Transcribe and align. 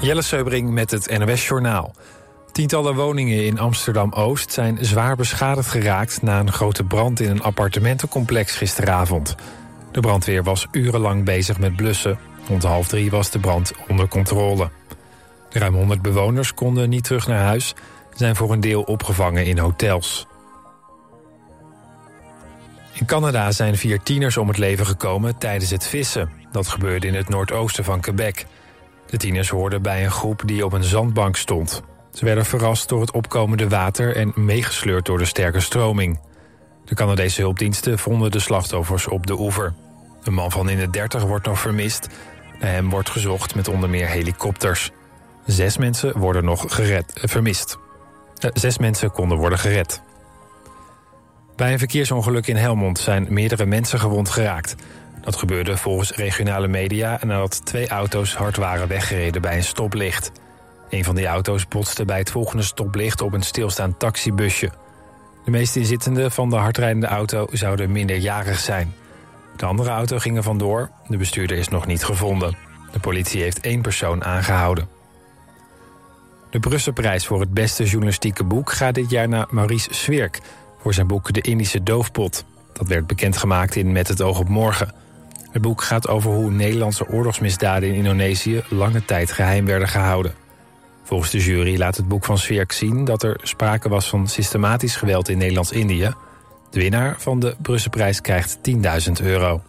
Jelle 0.00 0.22
Seubring 0.22 0.70
met 0.70 0.90
het 0.90 1.18
NOS 1.18 1.46
Journaal. 1.48 1.94
Tientallen 2.52 2.94
woningen 2.94 3.44
in 3.44 3.58
Amsterdam-Oost 3.58 4.52
zijn 4.52 4.78
zwaar 4.80 5.16
beschadigd 5.16 5.68
geraakt... 5.68 6.22
na 6.22 6.40
een 6.40 6.52
grote 6.52 6.84
brand 6.84 7.20
in 7.20 7.30
een 7.30 7.42
appartementencomplex 7.42 8.56
gisteravond. 8.56 9.34
De 9.92 10.00
brandweer 10.00 10.42
was 10.42 10.66
urenlang 10.72 11.24
bezig 11.24 11.58
met 11.58 11.76
blussen. 11.76 12.18
Rond 12.48 12.62
half 12.62 12.88
drie 12.88 13.10
was 13.10 13.30
de 13.30 13.38
brand 13.38 13.72
onder 13.88 14.08
controle. 14.08 14.70
Ruim 15.50 15.74
100 15.74 16.02
bewoners 16.02 16.54
konden 16.54 16.88
niet 16.88 17.04
terug 17.04 17.26
naar 17.26 17.44
huis... 17.44 17.74
zijn 18.14 18.36
voor 18.36 18.52
een 18.52 18.60
deel 18.60 18.82
opgevangen 18.82 19.46
in 19.46 19.58
hotels. 19.58 20.26
In 22.92 23.06
Canada 23.06 23.52
zijn 23.52 23.76
vier 23.76 24.02
tieners 24.02 24.36
om 24.36 24.48
het 24.48 24.58
leven 24.58 24.86
gekomen 24.86 25.38
tijdens 25.38 25.70
het 25.70 25.86
vissen. 25.86 26.30
Dat 26.52 26.68
gebeurde 26.68 27.06
in 27.06 27.14
het 27.14 27.28
noordoosten 27.28 27.84
van 27.84 28.00
Quebec... 28.00 28.46
De 29.10 29.16
tieners 29.16 29.48
hoorden 29.48 29.82
bij 29.82 30.04
een 30.04 30.10
groep 30.10 30.42
die 30.44 30.64
op 30.64 30.72
een 30.72 30.84
zandbank 30.84 31.36
stond. 31.36 31.82
Ze 32.12 32.24
werden 32.24 32.44
verrast 32.44 32.88
door 32.88 33.00
het 33.00 33.10
opkomende 33.10 33.68
water 33.68 34.16
en 34.16 34.32
meegesleurd 34.34 35.04
door 35.04 35.18
de 35.18 35.24
sterke 35.24 35.60
stroming. 35.60 36.20
De 36.84 36.94
Canadese 36.94 37.40
hulpdiensten 37.40 37.98
vonden 37.98 38.30
de 38.30 38.38
slachtoffers 38.38 39.08
op 39.08 39.26
de 39.26 39.40
oever. 39.40 39.74
Een 40.22 40.34
man 40.34 40.50
van 40.50 40.68
in 40.68 40.78
de 40.78 40.90
30 40.90 41.22
wordt 41.22 41.46
nog 41.46 41.60
vermist. 41.60 42.08
Naar 42.60 42.70
hem 42.70 42.90
wordt 42.90 43.10
gezocht 43.10 43.54
met 43.54 43.68
onder 43.68 43.90
meer 43.90 44.06
helikopters. 44.06 44.90
Zes 45.46 45.76
mensen 45.76 46.18
worden 46.18 46.44
nog 46.44 46.64
gered, 46.68 47.12
eh, 47.12 47.28
vermist. 47.28 47.78
Eh, 48.38 48.50
zes 48.54 48.78
mensen 48.78 49.10
konden 49.10 49.38
worden 49.38 49.58
gered. 49.58 50.02
Bij 51.56 51.72
een 51.72 51.78
verkeersongeluk 51.78 52.46
in 52.46 52.56
Helmond 52.56 52.98
zijn 52.98 53.26
meerdere 53.28 53.66
mensen 53.66 53.98
gewond 53.98 54.28
geraakt. 54.28 54.74
Dat 55.20 55.36
gebeurde 55.36 55.76
volgens 55.76 56.12
regionale 56.12 56.68
media 56.68 57.18
nadat 57.26 57.66
twee 57.66 57.88
auto's 57.88 58.34
hard 58.34 58.56
waren 58.56 58.88
weggereden 58.88 59.42
bij 59.42 59.56
een 59.56 59.64
stoplicht. 59.64 60.32
Een 60.88 61.04
van 61.04 61.14
die 61.14 61.26
auto's 61.26 61.68
botste 61.68 62.04
bij 62.04 62.18
het 62.18 62.30
volgende 62.30 62.62
stoplicht 62.62 63.20
op 63.20 63.32
een 63.32 63.42
stilstaand 63.42 63.98
taxibusje. 63.98 64.70
De 65.44 65.50
meeste 65.50 65.78
inzittenden 65.78 66.30
van 66.30 66.50
de 66.50 66.56
hardrijdende 66.56 67.06
auto 67.06 67.46
zouden 67.52 67.92
minderjarig 67.92 68.58
zijn. 68.58 68.94
De 69.56 69.66
andere 69.66 69.90
auto 69.90 70.18
ging 70.18 70.36
er 70.36 70.42
vandoor. 70.42 70.90
De 71.08 71.16
bestuurder 71.16 71.56
is 71.56 71.68
nog 71.68 71.86
niet 71.86 72.04
gevonden. 72.04 72.56
De 72.92 72.98
politie 72.98 73.42
heeft 73.42 73.60
één 73.60 73.80
persoon 73.80 74.24
aangehouden. 74.24 74.88
De 76.50 76.58
Brusselprijs 76.58 77.26
voor 77.26 77.40
het 77.40 77.54
beste 77.54 77.84
journalistieke 77.84 78.44
boek 78.44 78.72
gaat 78.72 78.94
dit 78.94 79.10
jaar 79.10 79.28
naar 79.28 79.46
Maurice 79.50 79.94
Swirk 79.94 80.40
voor 80.82 80.94
zijn 80.94 81.06
boek 81.06 81.32
De 81.32 81.40
Indische 81.40 81.82
Doofpot. 81.82 82.44
Dat 82.72 82.88
werd 82.88 83.06
bekendgemaakt 83.06 83.76
in 83.76 83.92
Met 83.92 84.08
het 84.08 84.22
oog 84.22 84.38
op 84.38 84.48
morgen. 84.48 84.94
Het 85.52 85.62
boek 85.62 85.82
gaat 85.82 86.08
over 86.08 86.30
hoe 86.30 86.50
Nederlandse 86.50 87.08
oorlogsmisdaden 87.08 87.88
in 87.88 87.94
Indonesië 87.94 88.62
lange 88.68 89.04
tijd 89.04 89.32
geheim 89.32 89.66
werden 89.66 89.88
gehouden. 89.88 90.34
Volgens 91.02 91.30
de 91.30 91.38
jury 91.38 91.78
laat 91.78 91.96
het 91.96 92.08
boek 92.08 92.24
van 92.24 92.38
Sverk 92.38 92.72
zien 92.72 93.04
dat 93.04 93.22
er 93.22 93.40
sprake 93.42 93.88
was 93.88 94.08
van 94.08 94.28
systematisch 94.28 94.96
geweld 94.96 95.28
in 95.28 95.38
Nederlands-Indië. 95.38 96.14
De 96.70 96.80
winnaar 96.80 97.14
van 97.18 97.40
de 97.40 97.56
Brusselprijs 97.62 98.20
krijgt 98.20 98.58
10.000 99.08 99.12
euro. 99.22 99.62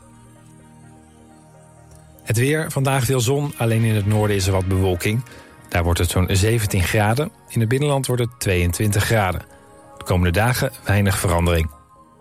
Het 2.23 2.37
weer, 2.37 2.71
vandaag 2.71 3.03
veel 3.03 3.19
zon, 3.19 3.53
alleen 3.57 3.83
in 3.83 3.95
het 3.95 4.05
noorden 4.05 4.35
is 4.35 4.45
er 4.47 4.51
wat 4.51 4.67
bewolking. 4.67 5.23
Daar 5.69 5.83
wordt 5.83 5.99
het 5.99 6.09
zo'n 6.09 6.27
17 6.29 6.83
graden. 6.83 7.31
In 7.47 7.59
het 7.59 7.69
binnenland 7.69 8.07
wordt 8.07 8.21
het 8.21 8.39
22 8.39 9.03
graden. 9.03 9.41
De 9.97 10.03
komende 10.03 10.31
dagen 10.31 10.71
weinig 10.85 11.17
verandering. 11.17 11.69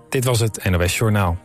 Dit 0.09 0.25
was 0.25 0.41
het 0.41 0.65
NOS 0.71 0.99
Journaal. 0.99 1.39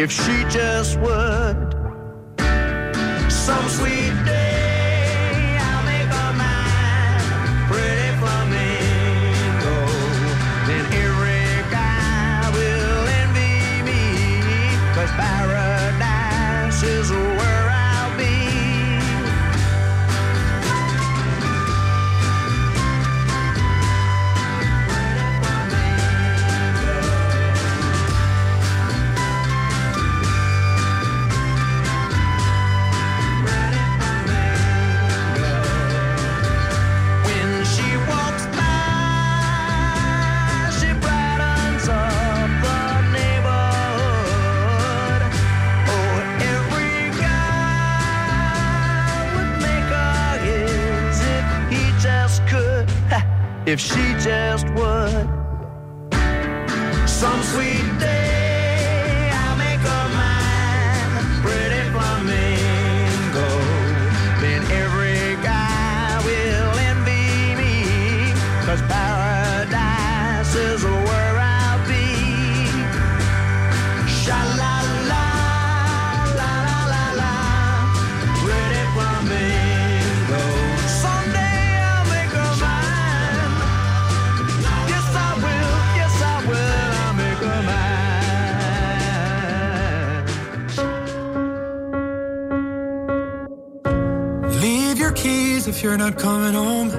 If 0.00 0.10
she 0.10 0.44
just 0.48 0.98
would. 1.00 1.74
Some 3.30 3.68
sweet 3.68 3.99
if 53.70 53.78
she 53.78 54.14
just 54.14 54.66
you're 95.82 95.96
not 95.96 96.18
coming 96.18 96.52
home. 96.52 96.90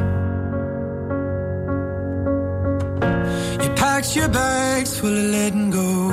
You 3.61 3.69
packed 3.75 4.15
your 4.15 4.29
bags 4.29 4.99
full 4.99 5.15
of 5.15 5.25
letting 5.25 5.69
go. 5.69 6.09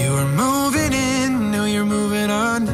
You 0.00 0.12
were 0.12 0.30
moving 0.44 0.92
in, 0.92 1.50
now 1.52 1.64
you're 1.64 1.86
moving 1.86 2.30
on. 2.30 2.66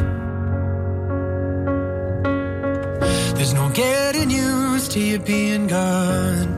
There's 3.37 3.54
no 3.54 3.69
getting 3.71 4.30
used 4.30 4.90
to 4.92 5.00
you 5.00 5.19
being 5.19 5.69
gone. 5.69 6.50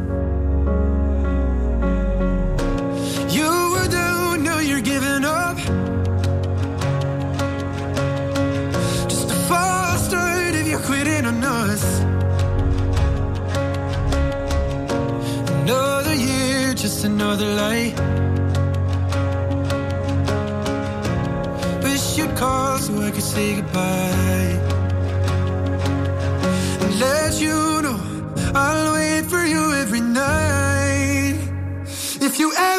say 23.33 23.57
goodbye. 23.57 24.53
And 26.83 26.95
let 27.01 27.33
you 27.41 27.59
know 27.85 27.99
I'll 28.55 28.93
wait 28.93 29.25
for 29.33 29.43
you 29.53 29.63
every 29.83 30.03
night. 30.03 31.39
If 32.27 32.39
you 32.39 32.49
ever 32.55 32.72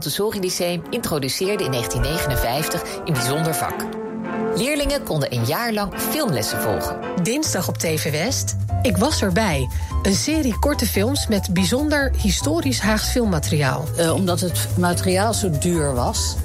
De 0.00 0.38
Lyceum 0.40 0.82
introduceerde 0.90 1.64
in 1.64 1.70
1959 1.70 2.82
een 3.04 3.12
bijzonder 3.12 3.54
vak. 3.54 3.74
Leerlingen 4.56 5.02
konden 5.02 5.34
een 5.34 5.44
jaar 5.44 5.72
lang 5.72 5.92
filmlessen 5.96 6.60
volgen. 6.60 6.98
Dinsdag 7.22 7.68
op 7.68 7.78
TV 7.78 8.10
West. 8.10 8.56
Ik 8.82 8.96
was 8.96 9.22
erbij. 9.22 9.68
Een 10.02 10.14
serie 10.14 10.58
korte 10.58 10.86
films 10.86 11.26
met 11.26 11.52
bijzonder 11.52 12.12
historisch 12.16 12.80
Haags 12.80 13.10
filmmateriaal. 13.10 13.84
Eh, 13.96 14.14
omdat 14.14 14.40
het 14.40 14.68
materiaal 14.78 15.34
zo 15.34 15.50
duur 15.58 15.94
was, 15.94 16.36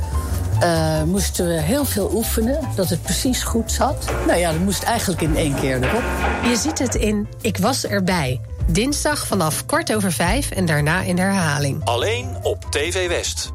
eh, 0.59 1.03
moesten 1.03 1.47
we 1.47 1.61
heel 1.61 1.85
veel 1.85 2.11
oefenen, 2.13 2.59
dat 2.75 2.89
het 2.89 3.01
precies 3.01 3.43
goed 3.43 3.71
zat. 3.71 4.05
Nou 4.27 4.39
ja, 4.39 4.51
dat 4.51 4.61
moest 4.61 4.83
eigenlijk 4.83 5.21
in 5.21 5.35
één 5.35 5.55
keer 5.55 5.83
erop. 5.83 6.03
Je 6.43 6.55
ziet 6.55 6.79
het 6.79 6.95
in 6.95 7.27
Ik 7.41 7.57
was 7.57 7.85
erbij. 7.85 8.41
Dinsdag 8.67 9.27
vanaf 9.27 9.65
kwart 9.65 9.95
over 9.95 10.11
vijf 10.11 10.51
en 10.51 10.65
daarna 10.65 11.01
in 11.01 11.17
herhaling. 11.17 11.83
Alleen 11.83 12.37
op 12.41 12.65
TV 12.69 13.07
West. 13.07 13.53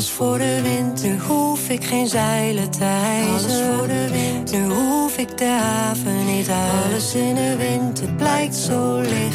Alles 0.00 0.12
voor 0.12 0.38
de 0.38 0.62
wind. 0.62 1.02
Nu 1.02 1.18
hoef 1.18 1.68
ik 1.68 1.84
geen 1.84 2.08
zeilen 2.08 2.70
te 2.70 2.84
hijsen. 2.84 3.50
Alles 3.50 3.76
voor 3.76 3.86
de 3.86 4.08
wind. 4.10 4.52
Nu 4.52 4.74
hoef 4.74 5.16
ik 5.16 5.38
de 5.38 5.44
haven 5.44 6.26
niet 6.26 6.48
uit. 6.48 6.84
Alles 6.84 7.14
in 7.14 7.34
de 7.34 7.56
wind. 7.56 8.00
Het 8.00 8.16
blijkt 8.16 8.54
zo 8.54 9.00
licht 9.00 9.29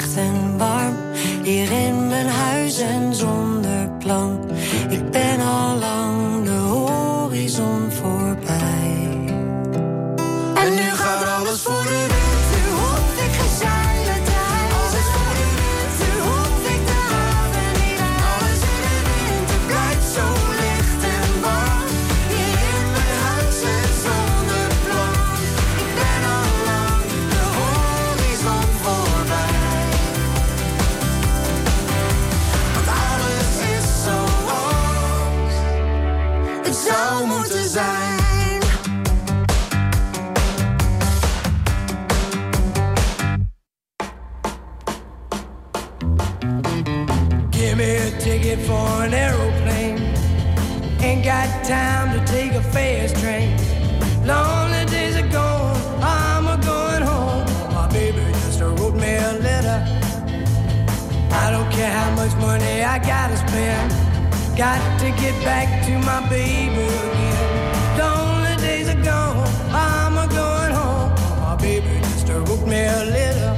back 65.45 65.85
to 65.85 65.91
my 65.99 66.27
baby 66.27 66.87
again. 67.07 67.97
Lonely 67.99 68.55
days 68.57 68.89
are 68.89 69.03
gone, 69.03 69.47
I'm 69.71 70.17
a 70.17 70.27
going 70.27 70.73
home. 70.73 71.11
My 71.39 71.55
baby 71.55 71.99
just 72.01 72.27
wrote 72.27 72.65
me 72.67 72.81
a 72.81 73.03
letter. 73.15 73.53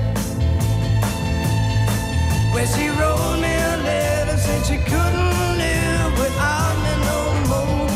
When 2.53 2.67
she 2.73 2.89
wrote 2.99 3.39
me 3.43 3.53
a 3.71 3.75
letter, 3.89 4.37
said 4.37 4.61
she 4.69 4.77
couldn't 4.91 5.33
live 5.63 6.11
without 6.19 6.75
me 6.83 6.93
no 7.09 7.19
more. 7.51 7.89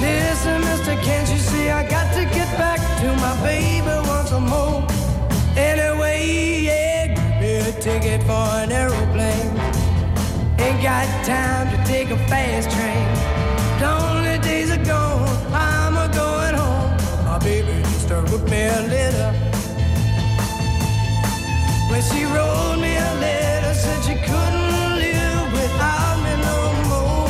Listen, 0.00 0.60
mister, 0.60 0.94
can't 1.06 1.28
you 1.28 1.38
see 1.38 1.70
I 1.70 1.82
got 1.88 2.06
to 2.14 2.22
get 2.36 2.48
back 2.56 2.80
to 3.00 3.08
my 3.24 3.34
baby 3.42 3.94
once 4.14 4.30
more? 4.52 4.86
Anyway, 5.56 6.18
yeah, 6.68 7.06
give 7.08 7.36
me 7.40 7.52
a 7.70 7.72
ticket 7.80 8.22
for 8.22 8.46
an 8.62 8.70
aeroplane. 8.70 9.55
Ain't 10.76 10.84
got 10.84 11.24
time 11.24 11.70
to 11.70 11.90
take 11.90 12.10
a 12.10 12.18
fast 12.28 12.70
train. 12.70 13.08
Lonely 13.80 14.38
days 14.40 14.70
are 14.70 14.84
gone, 14.84 15.26
I'm 15.50 15.96
a 15.96 16.06
going 16.14 16.54
home. 16.54 16.90
My 17.24 17.38
baby 17.38 17.80
just 17.84 18.10
wrote 18.10 18.42
me 18.50 18.66
a 18.66 18.82
letter. 18.82 19.32
When 21.88 22.02
she 22.02 22.24
wrote 22.24 22.76
me 22.78 22.94
a 22.94 23.14
letter, 23.24 23.72
said 23.72 24.02
she 24.04 24.16
couldn't 24.16 24.96
live 25.00 25.50
without 25.54 26.16
me 26.24 26.32
no 26.44 26.58
more. 26.90 27.28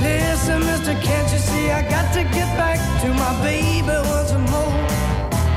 Listen, 0.00 0.60
mister, 0.60 0.94
can't 1.02 1.28
you 1.32 1.38
see 1.38 1.72
I 1.72 1.82
got 1.90 2.14
to 2.14 2.22
get 2.22 2.48
back 2.56 2.78
to 3.02 3.08
my 3.14 3.32
baby 3.42 3.98
once 4.14 4.32
more? 4.48 4.74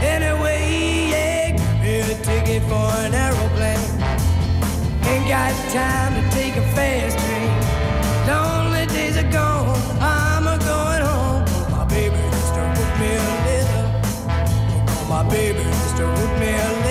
Anyway, 0.01 1.11
yeah, 1.11 1.51
give 1.51 1.79
me 1.79 1.99
a 1.99 2.15
ticket 2.25 2.63
for 2.63 2.89
an 3.05 3.13
aeroplane. 3.13 3.80
Ain't 5.21 5.29
got 5.29 5.53
time 5.71 6.13
to 6.15 6.35
take 6.35 6.55
a 6.55 6.63
fast 6.73 7.15
train. 7.19 7.51
Lonely 8.27 8.87
days 8.87 9.17
are 9.17 9.31
gone, 9.31 9.79
I'm 10.01 10.47
a 10.47 10.57
going 10.57 11.01
home. 11.05 11.43
My 11.69 11.85
baby 11.85 12.15
just 12.15 12.55
wrote 12.55 12.99
me 12.99 13.11
a 13.13 13.29
letter. 13.45 13.85
Oh, 14.89 15.05
my 15.07 15.23
baby 15.29 15.61
just 15.61 15.99
wrote 15.99 16.39
me 16.39 16.49
a 16.49 16.71
letter. 16.81 16.90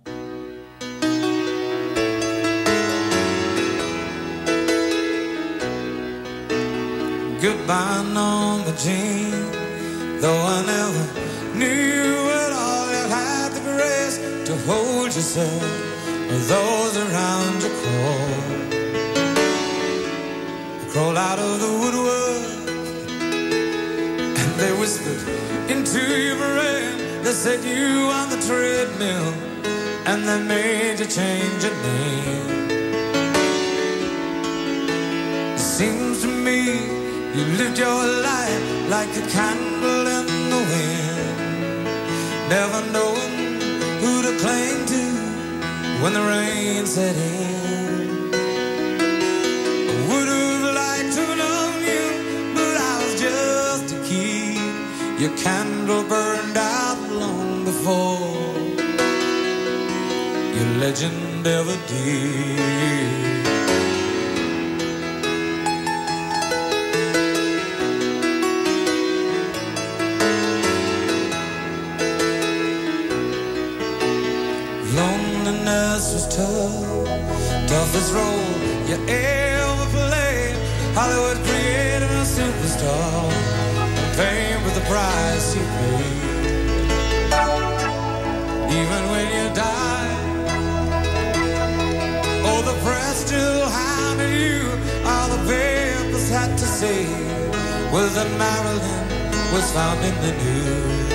Goodbye, 7.41 8.03
number 8.03 8.71
Jean. 8.77 9.31
Though 10.21 10.43
I 10.45 10.63
never 10.63 11.03
knew 11.57 12.29
at 12.29 12.51
all, 12.51 12.87
you 12.91 13.09
had 13.09 13.49
the 13.53 13.61
grace 13.61 14.17
to 14.45 14.55
hold 14.67 15.07
yourself 15.07 15.63
with 16.29 16.47
those 16.47 16.97
around 16.97 17.63
you 17.63 17.71
crawl. 17.81 18.29
Crawl 20.91 21.17
out 21.17 21.39
of 21.39 21.59
the 21.59 21.71
woodwork 21.81 22.67
and 24.37 24.51
they 24.59 24.71
whispered 24.79 25.27
into 25.67 25.99
your 25.99 26.37
brain. 26.37 27.23
They 27.23 27.31
set 27.31 27.65
you 27.65 28.11
on 28.19 28.29
the 28.29 28.37
treadmill 28.45 29.33
and 30.05 30.27
they 30.27 30.43
made 30.43 30.99
you 30.99 31.07
change 31.07 31.63
your 31.63 31.73
name. 31.73 32.51
It 35.55 35.59
seems 35.59 36.21
to 36.21 36.27
me 36.27 37.00
you 37.35 37.45
lived 37.57 37.77
your 37.77 38.01
life 38.29 38.89
like 38.89 39.09
a 39.15 39.25
candle 39.27 40.05
in 40.17 40.25
the 40.53 40.61
wind, 40.71 41.37
never 42.49 42.81
knowing 42.91 43.35
who 44.01 44.21
to 44.25 44.33
cling 44.43 44.85
to 44.85 45.03
when 46.01 46.13
the 46.13 46.21
rain 46.21 46.85
set 46.85 47.15
in. 47.15 48.31
Would 50.09 50.27
have 50.27 50.75
liked 50.81 51.13
to 51.17 51.25
known 51.41 51.77
you, 51.91 52.05
but 52.53 52.75
I 52.91 52.93
was 53.01 53.13
just 53.21 53.95
a 53.95 53.99
kid. 54.09 55.21
Your 55.21 55.35
candle 55.37 56.03
burned 56.03 56.57
out 56.57 56.99
long 57.11 57.63
before 57.63 58.53
your 60.55 60.69
legend 60.83 61.47
ever 61.47 61.77
did. 61.87 62.80
Toughest 77.71 78.13
role 78.13 78.51
you 78.89 78.97
ever 79.07 79.85
played. 79.95 80.55
Hollywood 80.93 81.39
created 81.47 82.11
a 82.21 82.25
superstar, 82.37 83.31
fame 84.19 84.61
with 84.65 84.75
the 84.75 84.85
price 84.91 85.55
you 85.55 85.63
paid. 85.77 86.21
Even 88.79 89.01
when 89.11 89.27
you 89.37 89.45
died, 89.55 90.47
oh, 92.49 92.61
the 92.69 92.75
press 92.83 93.25
still 93.25 93.63
hounded 93.79 94.33
you. 94.45 94.59
All 95.09 95.29
the 95.35 95.41
papers 95.47 96.29
had 96.29 96.51
to 96.57 96.67
say 96.79 97.05
was 97.93 98.15
that 98.15 98.29
Marilyn 98.41 99.07
was 99.53 99.65
found 99.71 99.99
in 100.09 100.15
the 100.25 100.33
news. 100.43 101.10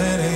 dancing 0.00 0.29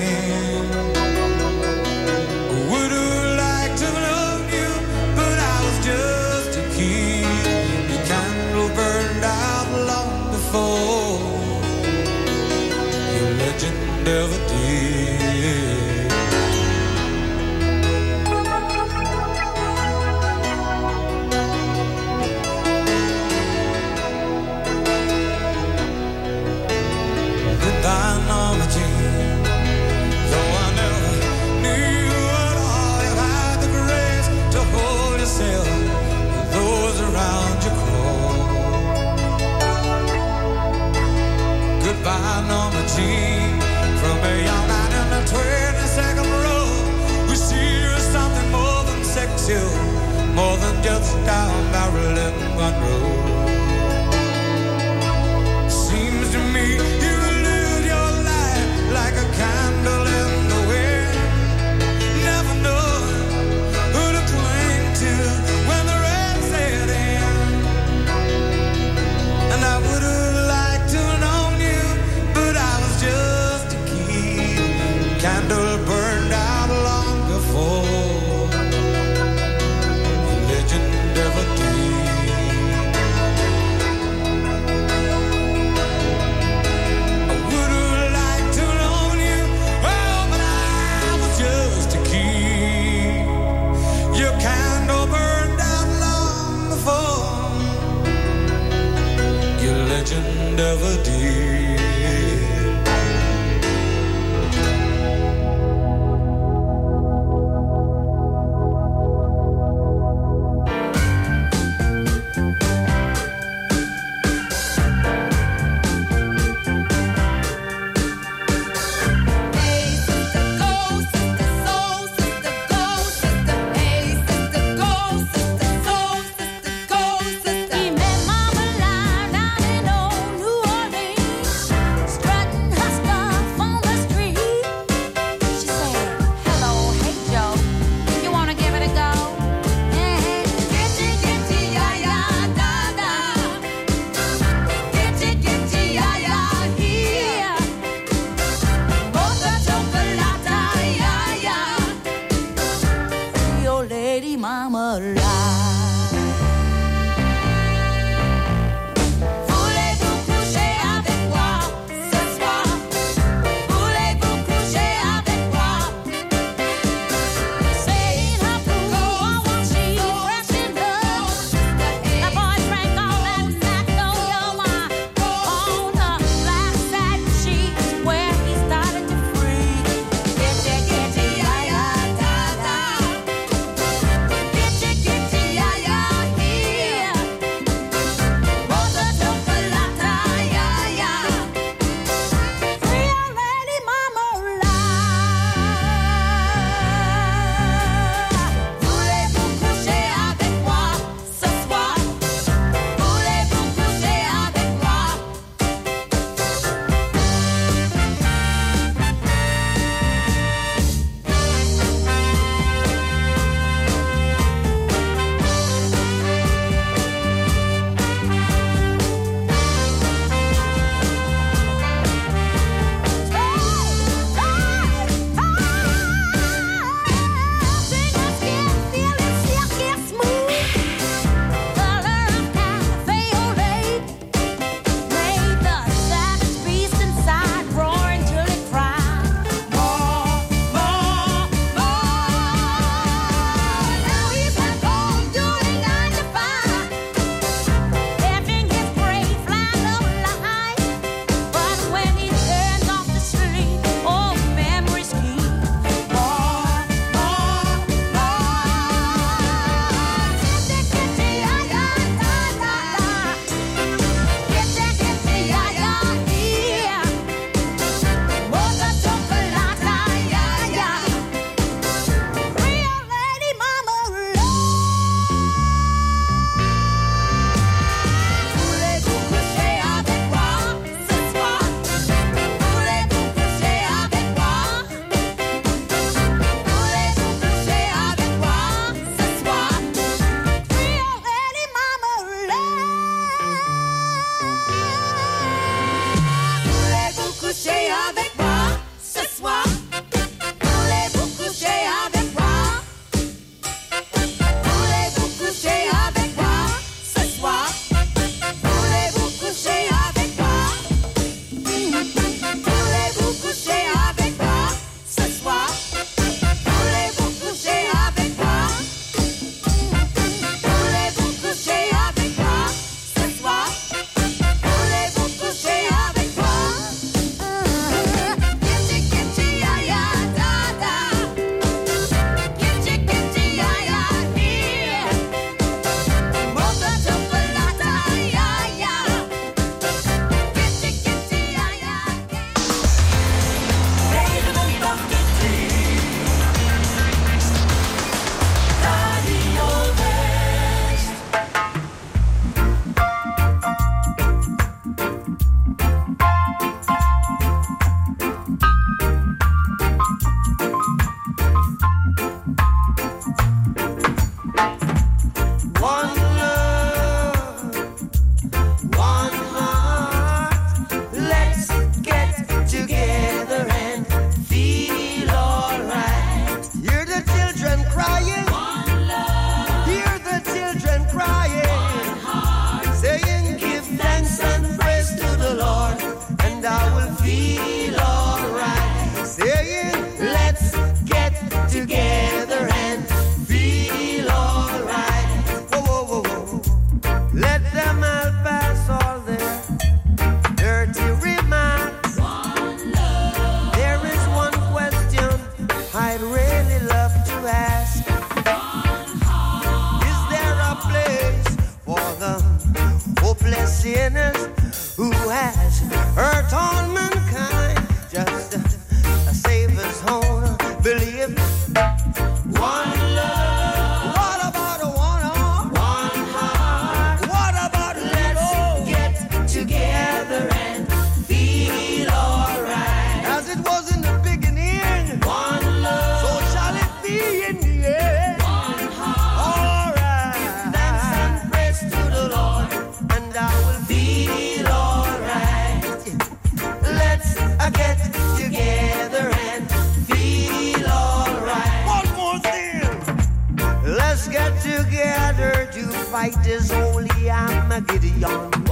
Gideon. 457.81 458.64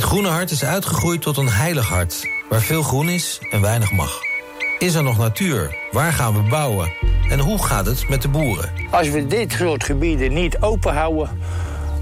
Het 0.00 0.08
groene 0.08 0.28
hart 0.28 0.50
is 0.50 0.64
uitgegroeid 0.64 1.22
tot 1.22 1.36
een 1.36 1.48
heilig 1.48 1.88
hart, 1.88 2.28
waar 2.48 2.60
veel 2.60 2.82
groen 2.82 3.08
is 3.08 3.38
en 3.50 3.60
weinig 3.60 3.92
mag. 3.92 4.20
Is 4.78 4.94
er 4.94 5.02
nog 5.02 5.18
natuur? 5.18 5.76
Waar 5.90 6.12
gaan 6.12 6.34
we 6.34 6.48
bouwen? 6.48 6.92
En 7.28 7.38
hoe 7.38 7.64
gaat 7.64 7.86
het 7.86 8.08
met 8.08 8.22
de 8.22 8.28
boeren? 8.28 8.72
Als 8.90 9.08
we 9.08 9.26
dit 9.26 9.52
soort 9.52 9.84
gebieden 9.84 10.32
niet 10.32 10.60
openhouden, 10.60 11.30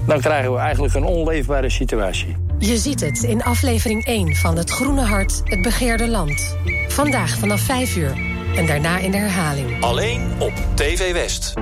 dan 0.05 0.19
krijgen 0.19 0.53
we 0.53 0.59
eigenlijk 0.59 0.93
een 0.93 1.03
onleefbare 1.03 1.69
situatie. 1.69 2.35
Je 2.59 2.77
ziet 2.77 3.01
het 3.01 3.23
in 3.23 3.43
aflevering 3.43 4.05
1 4.05 4.35
van 4.35 4.57
Het 4.57 4.69
Groene 4.69 5.03
Hart, 5.03 5.41
het 5.43 5.61
begeerde 5.61 6.07
land. 6.07 6.57
Vandaag 6.87 7.37
vanaf 7.37 7.61
5 7.61 7.95
uur 7.95 8.17
en 8.55 8.65
daarna 8.65 8.97
in 8.97 9.11
de 9.11 9.17
herhaling. 9.17 9.83
Alleen 9.83 10.31
op 10.37 10.53
TV 10.75 11.11
West. 11.13 11.53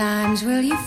times 0.00 0.42
will 0.42 0.62
you 0.62 0.78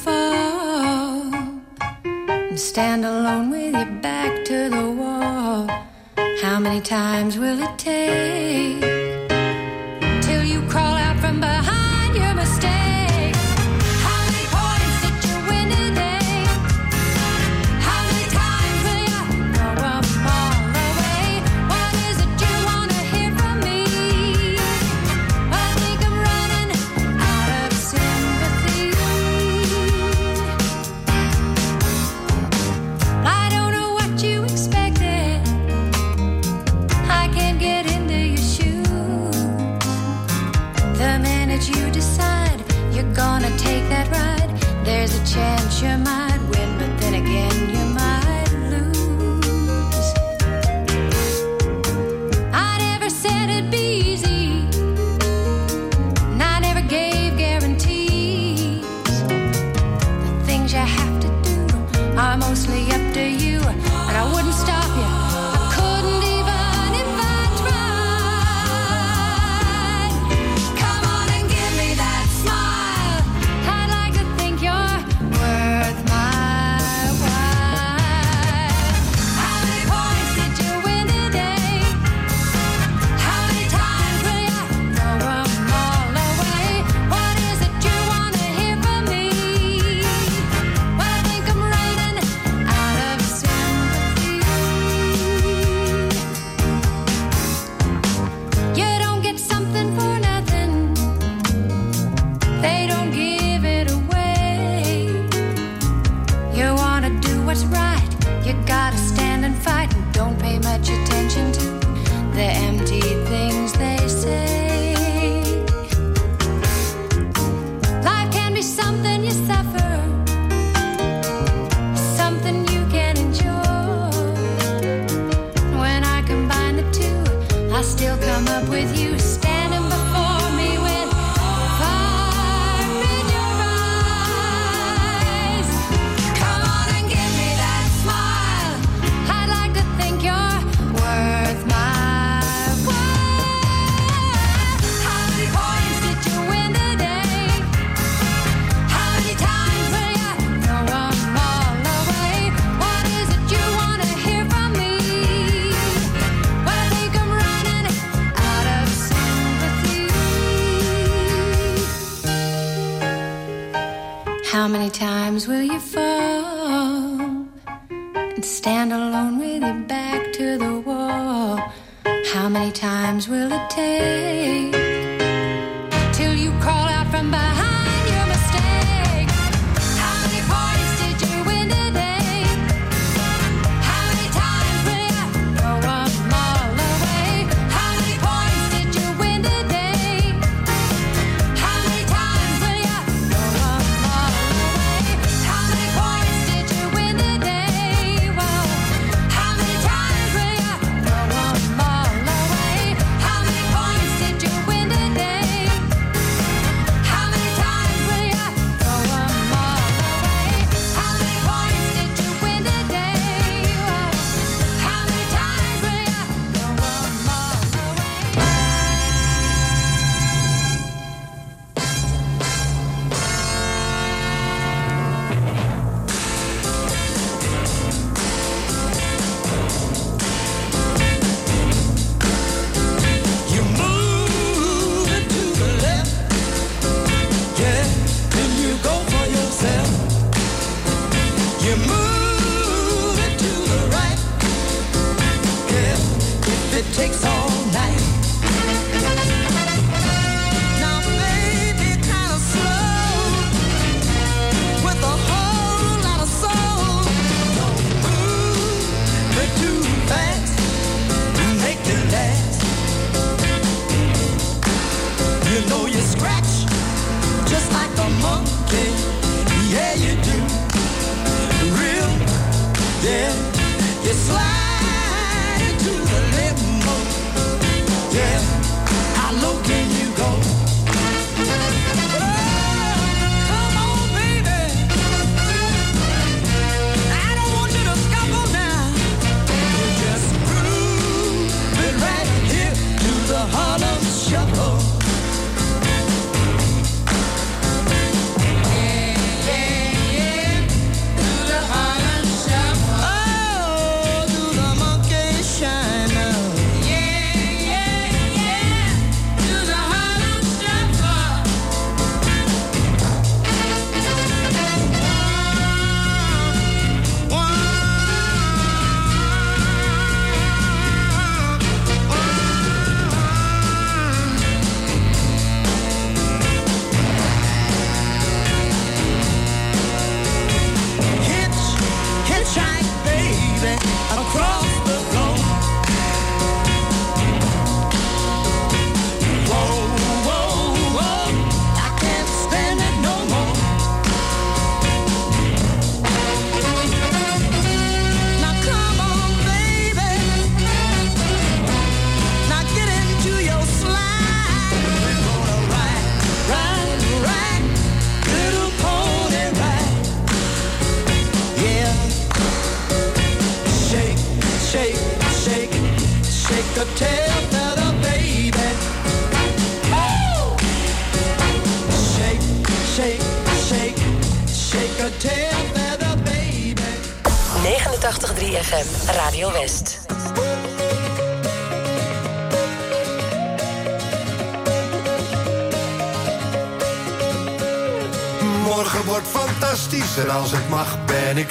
up 128.63 128.69
with 128.69 128.97
you 128.97 129.02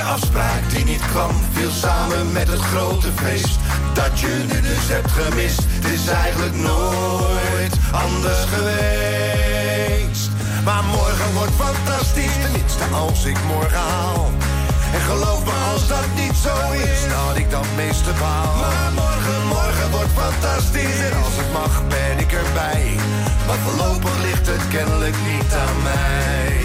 Je 0.00 0.06
afspraak 0.06 0.62
die 0.70 0.84
niet 0.84 1.06
kwam, 1.12 1.30
viel 1.52 1.70
samen 1.70 2.32
met 2.32 2.48
het 2.48 2.60
grote 2.60 3.08
feest. 3.14 3.58
Dat 3.92 4.20
je 4.20 4.44
nu 4.50 4.60
dus 4.60 4.88
hebt 4.88 5.10
gemist, 5.10 5.62
het 5.66 5.84
is 5.84 6.06
eigenlijk 6.06 6.56
nooit 6.56 7.74
anders 8.06 8.44
geweest. 8.54 10.30
Maar 10.64 10.84
morgen 10.84 11.32
wordt 11.34 11.56
fantastisch, 11.66 12.36
tenminste 12.42 12.84
als 12.94 13.24
ik 13.24 13.38
morgen 13.46 13.84
haal. 13.94 14.30
En 14.94 15.00
geloof 15.00 15.44
me 15.44 15.54
als 15.72 15.88
dat 15.88 16.06
niet 16.22 16.36
zo 16.46 16.54
is, 16.88 17.00
dan 17.08 17.20
had 17.26 17.36
ik 17.36 17.50
dat 17.50 17.66
meeste 17.76 18.12
baal. 18.20 18.54
Maar 18.62 18.92
morgen, 19.02 19.40
morgen 19.46 19.90
wordt 19.90 20.14
fantastisch 20.24 20.98
en 21.08 21.14
als 21.24 21.36
het 21.40 21.52
mag 21.52 21.82
ben 21.88 22.18
ik 22.24 22.32
erbij. 22.32 22.84
Maar 23.46 23.60
voorlopig 23.66 24.16
ligt 24.22 24.46
het 24.46 24.64
kennelijk 24.68 25.16
niet 25.30 25.52
aan 25.64 25.78
mij. 25.82 26.58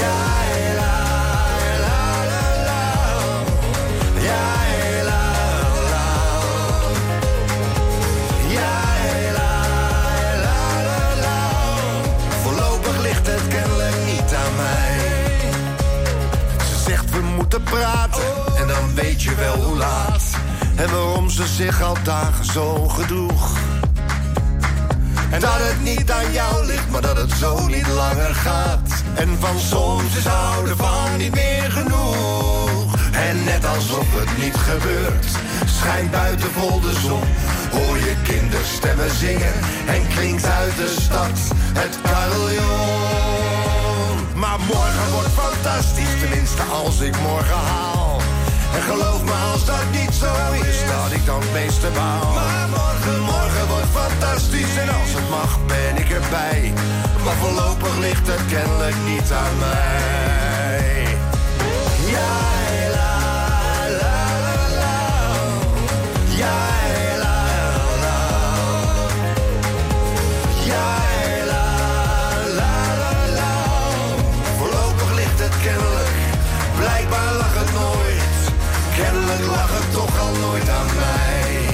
Ja, 0.00 0.34
la, 0.73 0.73
praten 17.64 18.56
en 18.56 18.66
dan 18.66 18.94
weet 18.94 19.22
je 19.22 19.34
wel 19.34 19.56
hoe 19.56 19.76
laat. 19.76 20.22
En 20.76 20.90
waarom 20.90 21.30
ze 21.30 21.46
zich 21.46 21.82
al 21.82 21.96
dagen 22.02 22.44
zo 22.44 22.88
gedroeg. 22.88 23.56
En 25.30 25.40
dat 25.40 25.56
het 25.56 25.82
niet 25.82 26.10
aan 26.10 26.32
jou 26.32 26.66
ligt, 26.66 26.90
maar 26.90 27.02
dat 27.02 27.16
het 27.16 27.32
zo 27.32 27.66
niet 27.66 27.86
langer 27.86 28.34
gaat. 28.34 29.02
En 29.14 29.36
van 29.40 29.58
soms 29.58 30.16
is 30.16 30.26
houden 30.26 30.76
van 30.76 31.16
niet 31.16 31.34
meer 31.34 31.70
genoeg. 31.70 32.63
En 33.14 33.44
net 33.44 33.66
alsof 33.66 34.06
het 34.10 34.44
niet 34.44 34.56
gebeurt, 34.56 35.26
schijnt 35.64 36.10
buiten 36.10 36.50
vol 36.50 36.80
de 36.80 36.92
zon. 37.06 37.22
Hoor 37.72 37.96
je 37.96 38.14
kinderstemmen 38.22 39.10
zingen 39.10 39.54
en 39.86 40.08
klinkt 40.14 40.44
uit 40.44 40.76
de 40.76 40.96
stad 41.00 41.38
het 41.78 41.98
carillon. 42.02 43.14
Maar 44.34 44.58
morgen 44.58 45.10
wordt 45.12 45.34
fantastisch, 45.44 46.18
tenminste 46.20 46.62
als 46.62 47.00
ik 47.00 47.20
morgen 47.20 47.62
haal. 47.72 48.20
En 48.74 48.82
geloof 48.82 49.24
me 49.24 49.32
als 49.52 49.64
dat 49.64 49.86
niet 49.90 50.14
zo 50.14 50.32
is, 50.68 50.78
dat 50.92 51.10
ik 51.18 51.26
dan 51.26 51.40
het 51.40 51.52
meeste 51.52 51.88
baal. 51.94 52.32
Maar 52.32 52.68
morgen, 52.68 53.20
morgen 53.20 53.66
wordt 53.68 53.92
fantastisch 54.02 54.76
en 54.76 54.88
als 54.88 55.12
het 55.18 55.28
mag 55.30 55.58
ben 55.66 55.96
ik 56.02 56.10
erbij. 56.10 56.72
Maar 57.24 57.34
voorlopig 57.42 57.98
ligt 57.98 58.26
het 58.26 58.44
kennelijk 58.48 58.96
niet 59.06 59.28
aan 59.42 59.56
mij. 59.58 61.06
Ja, 62.14 62.32
nooit. 77.72 78.22
Kennelijk 78.96 79.46
lag 79.46 79.70
het 79.78 79.92
toch 79.92 80.20
al 80.20 80.32
nooit 80.40 80.68
aan 80.68 80.86
mij. 80.96 81.73